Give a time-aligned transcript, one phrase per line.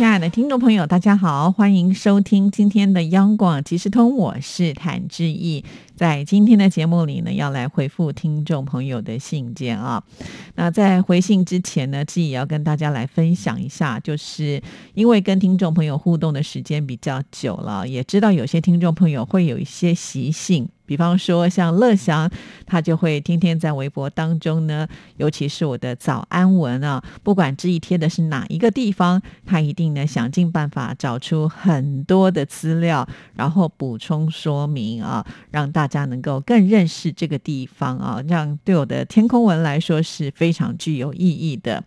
[0.00, 5.62] 亲爱的听众朋友，大家好，欢迎收听今天的央广即时通，我是谭志毅。
[5.94, 10.02] 在今天的节目里呢，要来回复听众朋友的信件啊。
[10.54, 14.62] 那在回信之前呢，志毅也要跟大家来分享一下，就是
[14.94, 20.66] 因为跟听众朋友互动的时间比较久了，也知道有些听众朋友会有一些习性。
[20.90, 22.28] 比方说，像乐祥，
[22.66, 41.84] 他就会天天在微博当中呢，尤其是我的早安文啊，不管这一贴的是哪一个地方，他一定呢想尽办法找出很多的资料，然后补充说明啊，让大家能够更认识这个地方啊，让对我的天空文来说是非常具有意义的。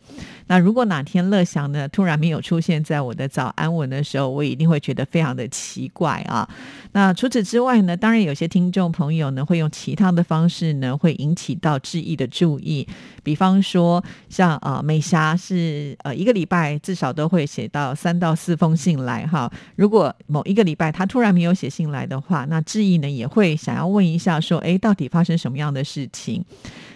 [0.48, 6.48] 那如果哪天乐祥呢突然没有出现在我的早安文的时候，我一定会觉得非常的奇怪啊。
[6.94, 8.93] 那除此之外呢，当然有些听众。
[8.94, 12.88] 朋友呢会用其他的方式呢，会引起到志毅的注意。
[13.24, 19.52] 比方说，像啊美霞是呃一个礼拜至少都会写到三到四封信来哈。
[19.76, 26.46] 如果某一个礼拜他突然没有写信来的话，那志毅呢也会想要问一下说，哎，到底发生什么样的事情？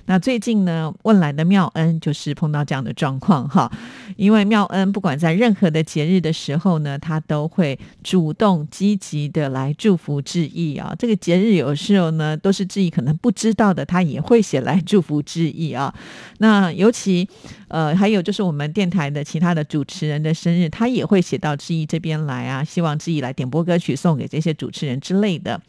[0.07, 3.69] 那最近呢，问来的妙恩就是碰到这样的状况哈，
[4.15, 10.95] 因为妙恩不管在任何的节日的时候呢，他都会主动积极的来祝福志毅啊。
[10.97, 15.93] 这个节日有时候呢，都是志毅可能不知道的，他也会写来祝福志毅啊。
[16.39, 17.27] 那尤其
[17.67, 25.59] 呃，还有就是我们电台的其他的主持人的生日，他也会写到志毅这边来啊，希望志毅来点播歌曲送给这些主持人之类的。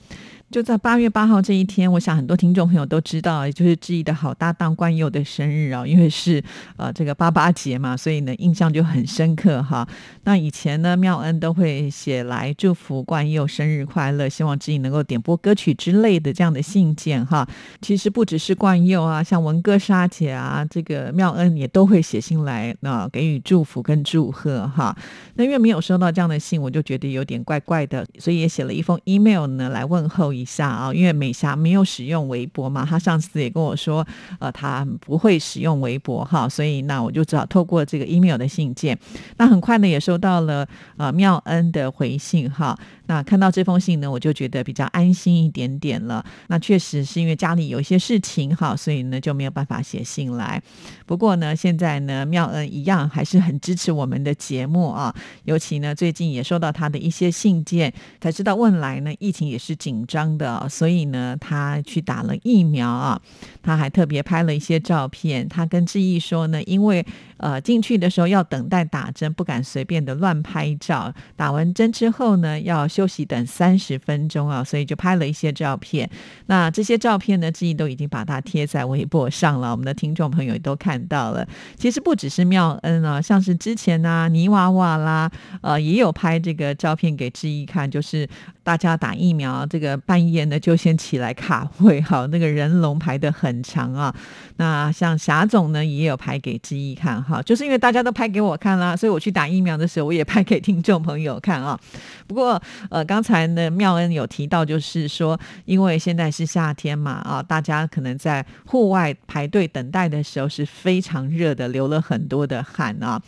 [0.51, 6.43] 就在八月八号这一天，我想很多听众朋友都知道，也就是志毅的好搭档冠佑的生日啊，因为是
[6.79, 9.87] 呃这个八八节嘛，所以呢印象就很深刻哈。
[10.25, 17.47] 那以前呢妙恩都会写来祝福冠佑生日快乐，希望志毅能够点播歌曲之类的这样的信件哈。
[17.83, 24.97] 其实不只是冠佑啊，像文哥、莎姐啊，这个妙恩也都会写信来那给予祝福跟祝贺哈。
[25.35, 30.38] 那因为没有收到这样的信，我就觉得有点怪怪的，所以也写了一封 email 呢来问候。
[30.39, 34.07] 一下啊，因为美霞没有使用微博嘛，她上次也跟我说，
[34.39, 38.99] 呃，她不会使用微博哈，所以那我就只好透过这个 email 的信件，
[39.37, 40.67] 那很快呢也收到了
[40.97, 42.79] 呃妙恩的回信哈。
[43.07, 46.23] 那看到这封信呢，我就觉得比较安心一点点了。
[46.49, 50.63] 那确实是因为家里有一些事情哈，所以呢就没有办法写信来。
[51.07, 55.15] 不过呢，现在呢妙恩一样还是很支持我们的节目啊。
[55.45, 63.21] 尤其呢最近也收到他的一些信件，才知道问来呢疫情也是紧张的，所以呢他去打了疫苗啊。
[63.63, 67.05] 他还特别拍了一些照片，他跟志毅说呢，因为
[67.39, 71.11] 呃进去的时候要等待打针，不敢随便的乱拍照。
[71.37, 72.87] 打完针之后呢要。
[72.99, 76.11] 休息等三十分钟啊，所以就拍了一些照片。
[76.47, 81.47] 那这些照片呢，志毅都已经把它贴在微博上了，我们的听众朋友也都看到了。
[81.77, 88.29] 其实不只是妙恩啊，像是之前啊泥娃娃啦，呃，也有拍这个照片给志毅看，就是
[88.65, 94.13] 大家打疫苗，这个半夜呢就先起来卡位，好，那个人龙排的很长啊。
[94.57, 101.79] 那像霞总呢，也有拍给志毅看，好，就是因为大家都拍给我看啦，所以我去打疫苗的时候，我也拍给听众朋友看啊。
[102.27, 102.61] 不过。
[102.91, 113.21] 呃，刚才呢，妙恩有提到，就是说，因为现在是夏天嘛，啊，大家可能在户外排队等待的时候是非常热的，流了很多的汗啊。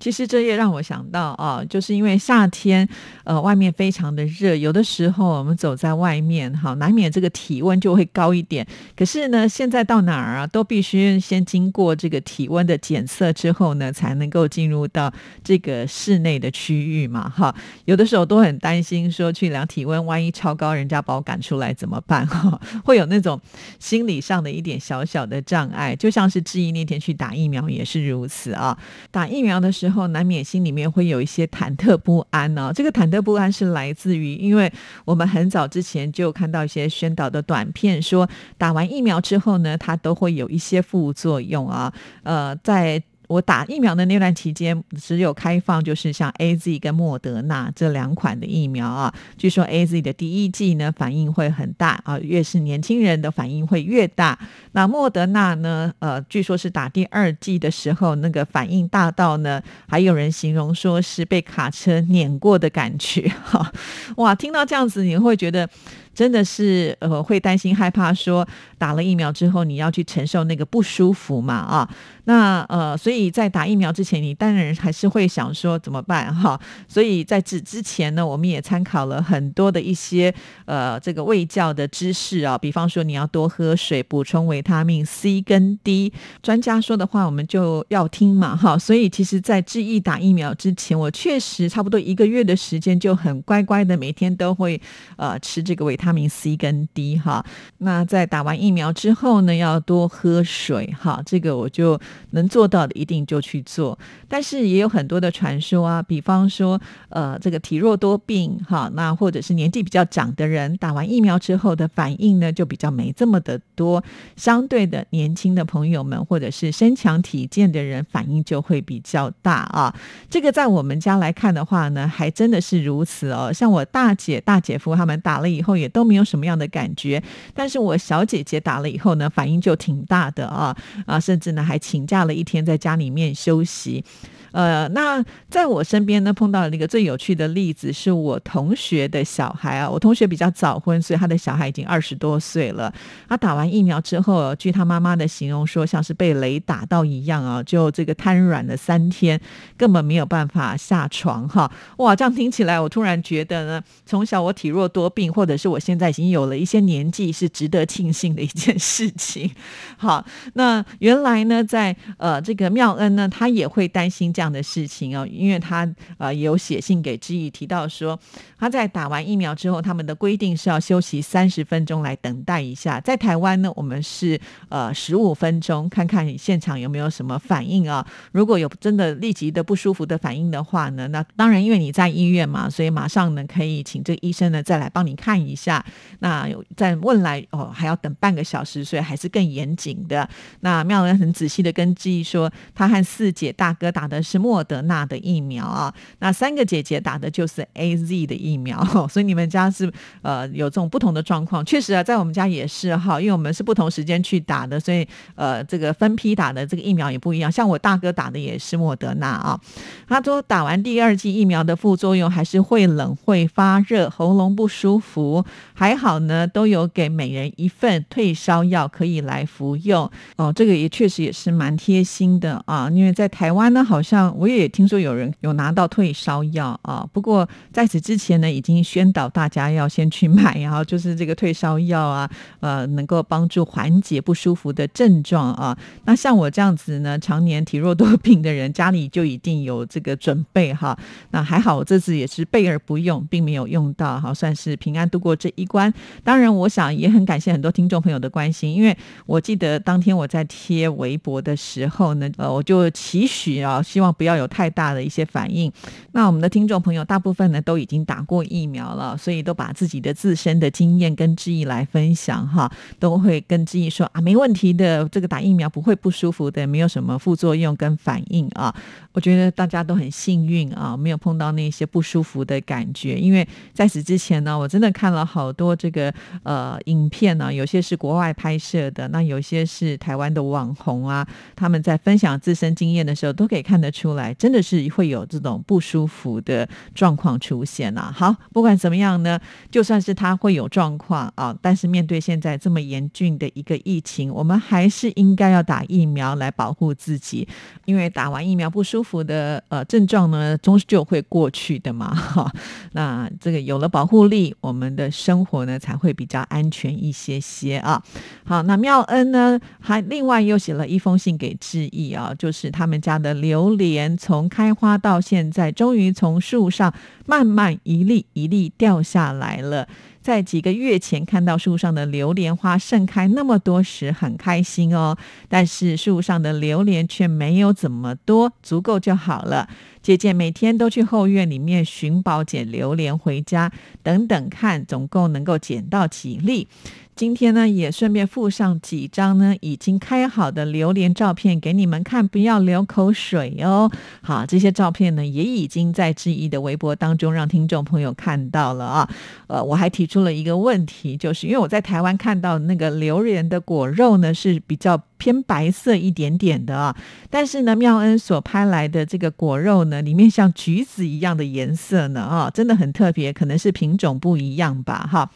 [0.00, 2.88] 其实这也让我想到啊，就是因为夏天，
[3.24, 8.66] 呃，外面非常的热，有的时候我们走在外面，哈，难免这个体温就会高一点。
[8.96, 15.12] 可是呢，现在到哪儿啊，都必须先经过这个体温的检测之后呢，才能够进入到
[15.44, 17.54] 这个室内的区域嘛，哈。
[17.84, 22.26] 有的时候都很担心说去量体温，万一超高，人家把我赶出来怎么办？
[22.26, 23.38] 哈，会有那种
[23.78, 25.94] 心理上的一点小小的障碍。
[25.94, 28.78] 就像是志毅那天去打疫苗也是如此啊，
[29.10, 29.89] 打疫苗的时候。
[29.90, 32.72] 后难免心里面会有一些忐忑不安呢。
[32.74, 34.72] 这个忐忑不安是来自于，因为
[35.04, 41.92] 我们很早之前就看到一些宣导的短片，说打完疫苗之后呢，它都会有一些副作用啊。
[42.22, 49.14] 呃，在我打疫苗的那段期间，只有开放就是像 A Z 跟莫德纳这两款的疫苗啊。
[49.38, 54.36] 据说 A Z 的第一剂呢反应会很大啊，越是年轻人的反应会越大。
[54.72, 63.72] 那莫德纳呢，呃，据说是打第二剂的时候，那个反应大到呢，还有人形容说是被卡车碾过的感觉哈。
[64.16, 65.70] 哇，听到这样子，你会觉得
[66.14, 68.46] 真的是呃会担心害怕，说
[68.78, 71.88] 打了疫苗之后你要去承受那个不舒服嘛啊？
[72.24, 76.60] 那呃，所以在打疫苗之前，你当然还是会想说怎么办哈？
[76.86, 80.32] 所以在此之前呢，我们也参考了很多的一些
[80.66, 86.12] 呃这个卫教的知识啊，比方说你要多喝水，补充维他命 C 跟 D，
[86.42, 88.78] 专家说的话我们就要听嘛哈。
[88.78, 94.80] 所以其实，在志毅打疫苗之前，我确实差不多一个月的时间就很乖乖的每天都会
[95.16, 97.44] 呃吃这个维他命 C 跟 D 哈。
[97.78, 102.00] 那在打完疫苗之后呢，要多喝水哈，这个我就。
[102.32, 103.98] 能做到的一定就去做，
[104.28, 114.02] 但是也有很多的传说啊，比方说，呃，这个体弱多病哈，那或者是年纪比较长的人打完疫苗之后的反应呢，就比较没这么的多。
[114.36, 119.92] 相对的，年轻的朋友们或者是身强体健的人，反应就会比较大啊。
[120.30, 123.52] 这个在我们家来看的话呢，还真的是如此哦。
[123.52, 127.22] 像我大姐、大姐夫他们打了以后，也都没有什么样的感觉，
[127.52, 134.02] 但是我小姐姐打了以后呢，反应就挺大的啊啊，甚至呢还请假了一天，在家里面休息。
[134.52, 139.88] 呃，那在我身边呢，碰到了一个最有趣的例子，是我同学的小孩啊。
[139.88, 142.92] 我同学比较早婚，所以他的小孩已经二十多岁了。
[143.28, 149.40] 他打完疫苗之后，据他妈妈的形容说，像是被雷打到一样啊，就这个瘫软了三天，
[149.76, 151.70] 根本没有办法下床哈。
[151.98, 159.50] 哇，这样听起来，我突然觉得呢，从小我体弱多病，或者是我现在已经有了一些年纪，是值得庆幸的一件事情。
[159.96, 160.24] 好，
[160.54, 164.32] 那原来呢，在呃这个妙恩呢，他也会担心。
[164.40, 168.18] 这样的事情哦，因为他呃有写信给志毅，提到说
[168.58, 172.98] 他在打完疫苗之后，他们的规定是要休息三十分钟来等待一下。
[172.98, 174.40] 在台湾呢，我们是
[174.70, 178.06] 呃十五分钟，看看现场有没有什么反应啊。
[178.32, 185.84] 如果有真的立即的不舒服的反应的话呢，那当然因为你在医院嘛，所以马上呢可以请这个医生呢再来帮你看一下。
[186.20, 190.26] 那再问来哦，还要等半个小时，所以还是更严谨的。
[190.60, 194.22] 那妙人很仔细的跟志毅说，他和四姐大哥打的。
[194.30, 198.80] 是莫德纳的疫苗啊，那三个姐姐打的就是 A Z 的疫苗，
[199.10, 199.92] 所以你们家是
[200.22, 201.64] 呃有这种不同的状况。
[201.64, 205.04] 确实啊，在我们家也是哈，因为我们是不同时间去打的，所以
[205.34, 207.50] 呃这个分批打的这个疫苗也不一样。
[207.50, 209.60] 像我大哥打的也是莫德纳啊，
[210.06, 215.44] 他说打完第二剂疫苗的副作用还是会冷、会发热、喉咙不舒服，
[215.74, 220.08] 还好呢，都有给每人一份退烧药可以来服用。
[220.36, 224.19] 哦，这个也确实也是蛮贴心的啊，因为在台湾呢，好像。
[224.36, 232.30] 我也听说有人有拿到退烧药啊，不过在此之前呢，已经宣导大家要先去买， 然后就是这个退烧药啊，
[232.60, 235.76] 呃，能够帮助缓解不舒服的症状啊。
[236.04, 240.98] 那像我这样子呢，常年体弱多病的人，家里就一定有这个准备哈。
[241.30, 245.92] 那还好，我这次也是备而不用，并没有用到，好算是平安度过这一关。
[246.22, 248.96] 当然，我想也很感谢很多听众朋友的关心，因为
[249.26, 254.09] 我记得当天我在贴微博的时候呢，呃，我就期许啊，希望。
[254.12, 255.70] 不要有太大的一些反应。
[256.12, 268.74] 那我们的听众朋友大部分呢都已经打过疫苗了，所以都把自己的自身的经验跟志毅来分享哈，都会跟志毅说啊，没问题的，这个打疫苗不会不舒服的，没有什么副作用跟反应啊。
[269.12, 273.18] 我觉得大家都很幸运啊，没有碰到那些不舒服的感觉。
[273.18, 276.12] 因为在此之前呢，我真的看了好多这个
[276.44, 281.26] 呃影片呢，有些是国外拍摄的，那有些是台湾的网红啊，
[281.56, 288.10] 他们在分享自身经验的时候，都可以看得出出来，真的是会有这种不舒服的状况出现啊。
[288.16, 289.38] 好，不管怎么样呢，
[289.70, 297.46] 就算是他会有状况啊，但是面对现在这么严峻的一个疫情，我们还是应该要打疫苗来保护自己，
[297.84, 299.00] 因为打完疫苗不舒。
[299.10, 302.52] 服的呃症状呢，终究会过去的嘛哈。
[302.92, 308.00] 那这个有了保护力，我们的生活呢才会比较安全一些些啊。
[308.44, 313.70] 好，那妙恩呢还另外又写了一封信给志毅啊，就是他们家的榴
[314.16, 316.92] 从开花到现在，终于从树上
[317.26, 319.88] 慢慢一粒一粒掉下来了。
[320.30, 325.16] 在几个月前看到树上的榴莲花盛开那么多时，很开心哦。
[325.48, 329.68] 但是树上的榴莲却没有怎么多，足够就好了。
[330.00, 333.72] 姐姐每天都去后院里面寻宝捡榴莲回家，
[334.04, 336.68] 等等看总共能够捡到几粒。
[337.16, 343.90] 今天呢，也顺便附上几张呢已经开好的榴莲照片给你们看，不要流口水哦。
[344.22, 349.10] 好，这些照片呢也已经在志毅的微博当中让听众朋友看到了啊。
[349.48, 356.96] 呃，我还提出了一个问题，就是因为我在台湾看到那个榴莲的果肉呢是比较偏白色一点点的啊，
[357.28, 365.30] 但是呢妙恩所拍来的这个果肉呢里面像橘子一样的颜色呢啊，真的很特别，可能是品种不一样吧哈。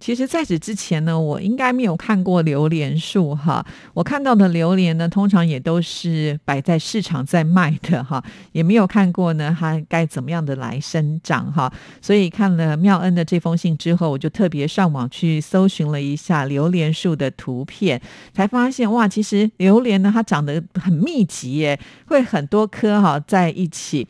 [0.00, 3.64] 其实在此之前呢，我应该没有看过榴莲树哈。
[3.92, 11.72] 我看到的榴莲呢，通常也都是摆在市场在卖的哈，也没有看过呢它该怎么样的来生长哈。
[12.00, 18.00] 所以看了妙恩的这封信之后，我就特别上网去搜寻了一下榴莲树的图片，
[18.32, 24.06] 才发现哇，其实榴莲呢它长得很密集耶，会很多棵哈在一起。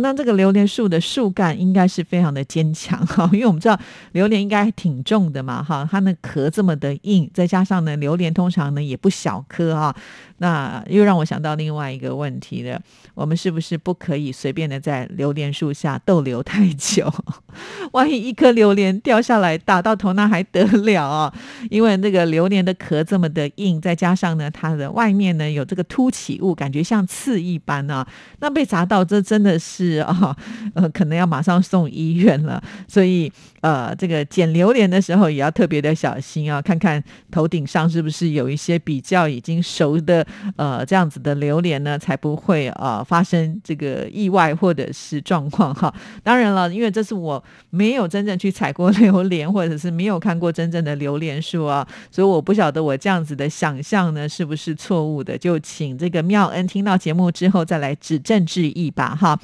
[0.00, 3.76] 那这个榴莲树的树干应该是非常的坚强哈，因为我们知道
[4.12, 9.94] 榴莲应该挺重的嘛哈，它那壳这么的硬，再加上呢榴莲通常呢也不小颗哈，
[10.38, 12.78] 那又让我想到另外一个问题了，
[13.14, 17.10] 我们是不是不可以随便的在榴莲树下逗留太久？
[17.92, 21.32] 万一一颗榴莲掉下来打到头，那还得了啊？
[21.70, 28.06] 因为那个榴莲的壳这么的硬，再加上呢它的外面呢有这个凸起物，感觉像刺一般啊，
[28.40, 29.68] 那被砸到这真的是。
[29.78, 30.36] 是啊，
[30.74, 45.92] 呃，可能要马上送医院了，所以呃，这个捡榴莲的时候后也要特别的小心啊，看看头顶上是不是有一些比较已经熟的呃这样子的榴莲呢，才不会呃发生这个意外或者是状况哈。
[46.22, 59.38] 当然了，因为这是我没有真正去采过 榴莲，或者是没有看过真正的榴莲树啊，所以我不晓得我这样子的想象呢是不是错误的，就请这个妙恩听到节目之后再来指正质疑吧哈。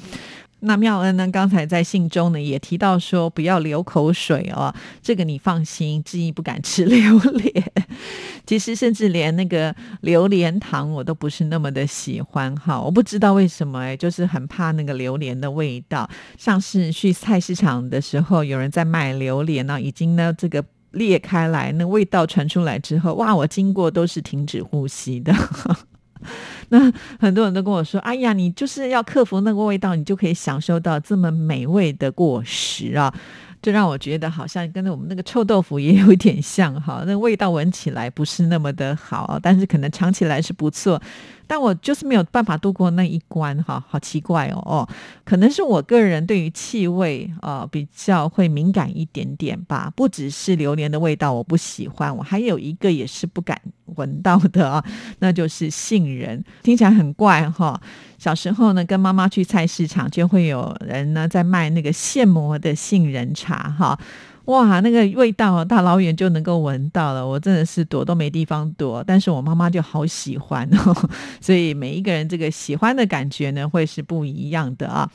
[0.65, 1.27] 那妙恩呢？
[1.31, 7.63] 刚才在信中呢也提到说不要流口水哦，这个你放心，志毅不敢吃 榴莲。
[8.45, 16.09] 其实甚至连那个榴莲糖我都不是那么的喜欢哈，我不知道为什么哎，就是很怕那个榴莲的味道。
[16.37, 25.33] 上次去菜市场的时候，有人在卖榴莲呢，已经呢这个裂开来，那味道传出来之后，哇，我经过都是停止呼吸的。
[26.69, 33.13] 那很多人都跟我说：“哎呀，你就是要克服那个味道，你就可以享受到这么美味的果实啊！”
[33.61, 41.01] 就让我觉得好像跟我们那个臭豆腐也有一点像哈， 那味道闻起来不是那么的好，但是可能尝起来是不错。
[41.47, 44.89] 但我就是没有办法度过那一关哈，好奇怪哦哦，
[45.23, 49.91] 可能是我个人对于气味啊比较会敏感一点点吧。
[49.95, 53.59] 不只是榴莲的味道我不喜欢，我还有一个也是不敢
[53.95, 54.83] 闻到的啊，
[55.19, 57.79] 那就是杏仁，听起来很怪哈。
[58.17, 63.99] 小时候呢，跟妈妈去菜市场，就会有人呢在卖那个现磨的杏仁茶哈。
[64.45, 69.03] 哇，那个味道大老远就能够闻到了，我真的是躲都没地方躲。
[69.05, 71.09] 但是我妈妈就好喜欢哦，
[71.41, 75.09] 所以每一个人这个喜欢的感觉呢，会是不一样的啊。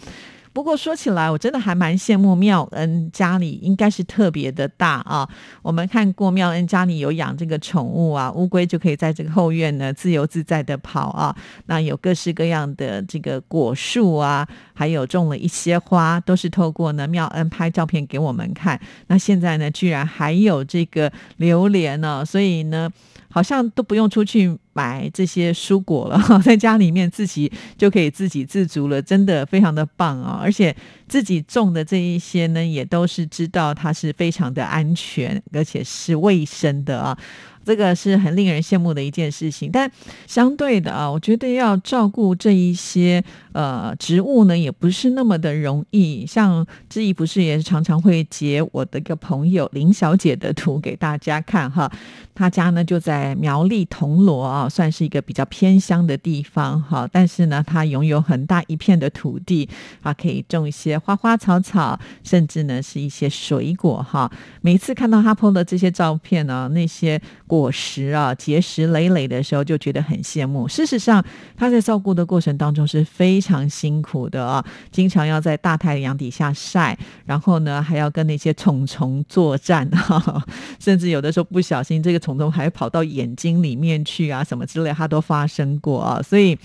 [0.52, 5.28] 不过说起来，我真的还蛮羡慕妙恩家里应该是特别的大啊。
[5.62, 11.34] 我们看过妙恩家里有养这个宠物啊，乌龟就可以在这个后院呢自由自在的跑啊。
[11.66, 18.80] 那有各式各样的这个果树啊，还有种了一些花，都是透过呢妙恩拍照片给我们看。
[19.06, 22.90] 那现在呢，居然还有这个榴莲呢，所以呢。
[23.32, 30.40] 好像都不用出去买这些蔬果了， 在家里面自己就可以自给自足了，真的非常的棒啊！
[30.42, 30.74] 而且
[31.06, 37.18] 自己种的这一些呢，也都是知道它是非常的安全，而且是卫生的啊。
[37.62, 39.88] 这个是很令人羡慕的一件事情，但
[40.26, 43.22] 相对的啊，我觉得要照顾这一些
[43.52, 46.26] 呃植物呢，也不是那么的容易。
[46.26, 51.88] 像志毅不是也是常常会截我的一个朋友林小姐的图给大家看哈，
[52.34, 59.68] 她家呢就在苗栗铜锣啊，算是一个比较偏乡的地方哈，但是呢，它拥有很大一片的土地
[60.02, 64.30] 啊，可以种一些花花草草，甚至呢是一些水果哈。
[64.62, 67.20] 每次看到他 PO 的这些照片呢，那些。
[67.50, 70.68] 果实啊，结实累累的时候，就觉得很羡慕。
[70.68, 71.20] 事实上，
[71.56, 80.44] 他在照顾的过程当中是非常辛苦的啊，经常要在大太阳底下晒，然后呢，还要跟那些虫虫作战哈，
[80.78, 86.58] 甚至有的时候不小心，这个虫虫还跑到眼睛里面去啊，什么之类，他都发生过啊，所以。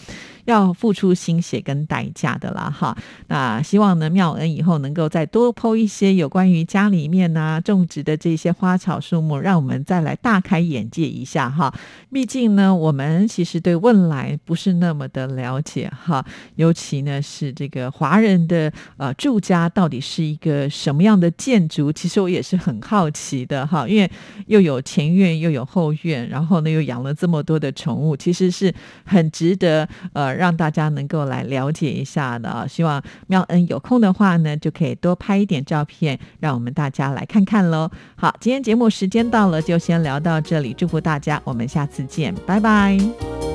[0.45, 2.95] 要付出心血跟代价的啦，哈。
[3.27, 11.73] 那希望呢，妙恩以后能够再多剖一些有关于家里面呢种植的这些花草树木，让我们再来大开眼界一下哈。
[12.11, 16.23] 毕竟呢，我们其实对未来不是那么的了解哈，
[16.55, 23.87] 尤其呢是这个华人的呃住家到底是一个什么样的建筑，其实我也是很好奇的哈。
[23.87, 24.09] 因为
[24.45, 28.71] 又有前院又有后院，然后呢又养了这么多的宠物，其实是
[29.03, 30.34] 很值得呃。
[30.35, 37.89] 让大家能够来了解一下的，希望妙恩有空的话呢，就可以多拍一点照片，让我们大家来看看喽。
[38.15, 43.54] 好，今天节目时间到了，就先聊到这里，祝福大家，我们下次见，拜拜。